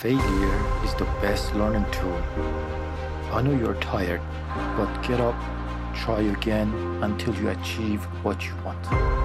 [0.00, 2.22] Failure is the best learning tool.
[3.32, 4.20] I know you're tired,
[4.76, 5.34] but get up,
[5.94, 6.68] try again
[7.02, 9.15] until you achieve what you want.